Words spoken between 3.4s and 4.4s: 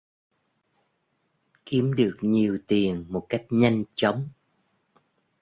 nhanh chóng